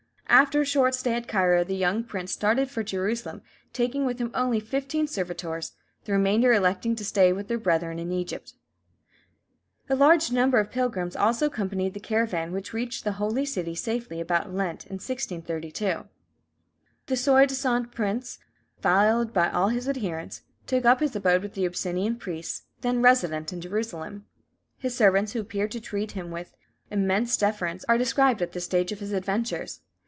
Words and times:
After 0.31 0.61
a 0.61 0.65
short 0.65 0.95
stay 0.95 1.15
at 1.15 1.27
Cairo, 1.27 1.65
the 1.65 1.75
young 1.75 2.05
prince 2.05 2.31
started 2.31 2.69
for 2.71 2.83
Jerusalem, 2.83 3.41
taking 3.73 4.05
with 4.05 4.17
him 4.17 4.31
only 4.33 4.61
fifteen 4.61 5.05
servitors, 5.05 5.73
the 6.05 6.13
remainder 6.13 6.53
electing 6.53 6.95
to 6.95 7.03
stay 7.05 7.33
with 7.33 7.49
their 7.49 7.57
brethren 7.59 7.99
in 7.99 8.13
Egypt. 8.13 8.53
A 9.89 9.95
large 9.95 10.31
number 10.31 10.57
of 10.61 10.71
pilgrims 10.71 11.17
also 11.17 11.47
accompanied 11.47 11.93
the 11.93 11.99
caravan, 11.99 12.53
which 12.53 12.71
reached 12.71 13.03
the 13.03 13.11
Holy 13.19 13.43
City 13.45 13.75
safely 13.75 14.21
about 14.21 14.53
Lent, 14.53 14.85
1632. 14.89 16.05
The 17.07 17.17
soi 17.17 17.45
disant 17.45 17.91
prince, 17.91 18.39
followed 18.79 19.33
by 19.33 19.49
all 19.49 19.67
his 19.67 19.89
adherents, 19.89 20.43
took 20.65 20.85
up 20.85 21.01
his 21.01 21.13
abode 21.13 21.41
with 21.43 21.55
the 21.55 21.65
Abyssinian 21.65 22.15
priests 22.15 22.61
then 22.79 23.01
resident 23.01 23.51
in 23.51 23.59
Jerusalem. 23.59 24.27
His 24.77 24.95
servants, 24.95 25.33
who 25.33 25.41
appeared 25.41 25.71
to 25.71 25.81
treat 25.81 26.11
him 26.13 26.31
with 26.31 26.55
immense 26.89 27.35
deference, 27.35 27.83
are 27.89 27.97
described 27.97 28.41
at 28.41 28.53
this 28.53 28.63
stage 28.63 28.93
of 28.93 28.99
his 29.01 29.11
adventures. 29.11 29.81